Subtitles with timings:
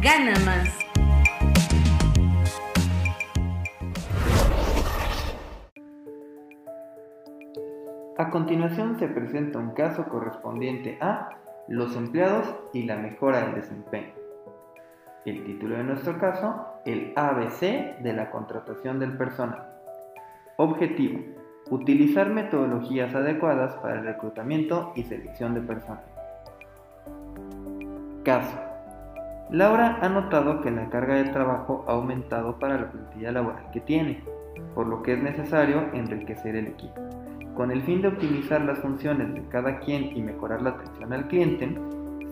[0.00, 0.68] gana más.
[8.18, 11.30] A continuación se presenta un caso correspondiente a
[11.68, 14.12] los empleados y la mejora del desempeño.
[15.24, 19.66] El título de nuestro caso, el ABC de la contratación del personal.
[20.56, 21.20] Objetivo,
[21.70, 26.04] utilizar metodologías adecuadas para el reclutamiento y selección de personal.
[28.24, 28.65] Caso.
[29.50, 33.80] Laura ha notado que la carga de trabajo ha aumentado para la plantilla laboral que
[33.80, 34.24] tiene,
[34.74, 37.00] por lo que es necesario enriquecer el equipo.
[37.54, 41.28] Con el fin de optimizar las funciones de cada quien y mejorar la atención al
[41.28, 41.78] cliente,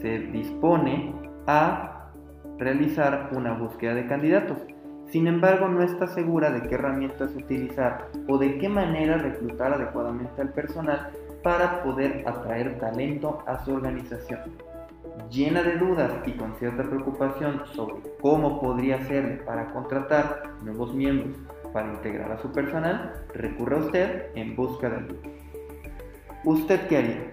[0.00, 1.14] se dispone
[1.47, 2.11] a
[2.58, 4.58] realizar una búsqueda de candidatos.
[5.06, 10.42] Sin embargo, no está segura de qué herramientas utilizar o de qué manera reclutar adecuadamente
[10.42, 11.10] al personal
[11.44, 14.73] para poder atraer talento a su organización.
[15.30, 21.36] Llena de dudas y con cierta preocupación sobre cómo podría ser para contratar nuevos miembros
[21.74, 25.28] para integrar a su personal, recurre a usted en busca de ayuda.
[26.44, 27.30] ¿Usted qué haría?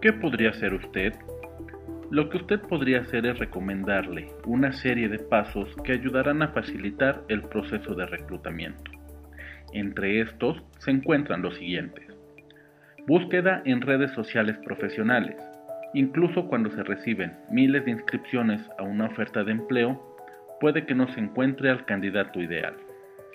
[0.00, 1.12] ¿Qué podría hacer usted?
[2.10, 7.22] Lo que usted podría hacer es recomendarle una serie de pasos que ayudarán a facilitar
[7.28, 8.90] el proceso de reclutamiento.
[9.74, 12.06] Entre estos se encuentran los siguientes.
[13.06, 15.36] Búsqueda en redes sociales profesionales.
[15.92, 20.16] Incluso cuando se reciben miles de inscripciones a una oferta de empleo,
[20.60, 22.74] puede que no se encuentre al candidato ideal.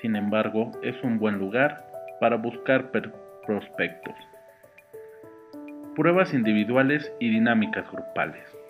[0.02, 1.86] Sin embargo, es un buen lugar
[2.20, 2.92] para buscar
[3.46, 4.16] prospectos
[5.96, 8.63] pruebas individuales y dinámicas grupales.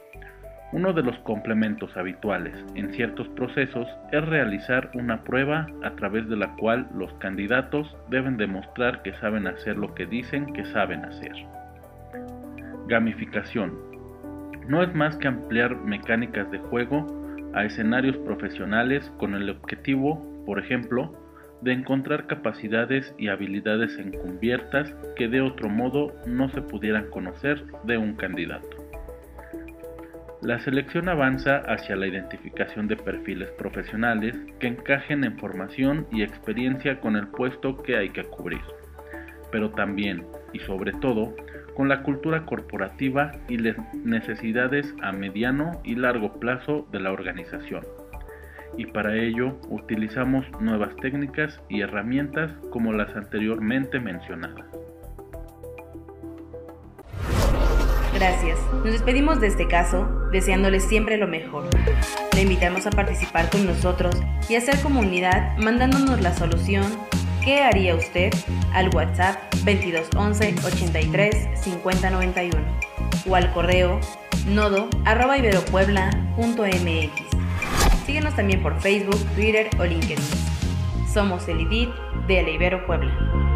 [0.73, 6.35] Uno de los complementos habituales en ciertos procesos es realizar una prueba a través de
[6.35, 11.31] la cual los candidatos deben demostrar que saben hacer lo que dicen que saben hacer.
[12.87, 13.71] Gamificación.
[14.67, 17.05] No es más que ampliar mecánicas de juego
[17.53, 21.13] a escenarios profesionales con el objetivo, por ejemplo,
[21.61, 27.99] de encontrar capacidades y habilidades encubiertas que de otro modo no se pudieran conocer de
[27.99, 28.82] un candidato.
[30.43, 36.99] La selección avanza hacia la identificación de perfiles profesionales que encajen en formación y experiencia
[36.99, 38.61] con el puesto que hay que cubrir,
[39.51, 41.33] pero también y sobre todo
[41.75, 47.83] con la cultura corporativa y las necesidades a mediano y largo plazo de la organización
[48.77, 54.82] y para ello utilizamos nuevas técnicas y herramientas como las anteriormente mencionadas.
[58.23, 58.57] Gracias.
[58.71, 61.69] Nos despedimos de este caso deseándoles siempre lo mejor.
[62.33, 64.15] Le invitamos a participar con nosotros
[64.47, 66.85] y hacer comunidad mandándonos la solución
[67.43, 68.33] ¿Qué haría usted?
[68.71, 69.35] al WhatsApp
[69.65, 72.11] 2211 83 50
[73.27, 73.99] o al correo
[74.47, 77.11] nodo arroba iberopuebla.mx.
[78.05, 80.23] Síguenos también por Facebook, Twitter o LinkedIn.
[81.13, 81.89] Somos el IDIT
[82.27, 83.52] de Ibero Puebla.